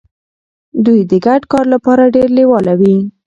[0.85, 2.97] دوی د ګډ کار لپاره ډیر لیواله وي.